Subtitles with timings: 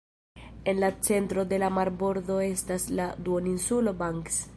[0.65, 4.41] En la centro de la marbordo estas la Duoninsulo Banks.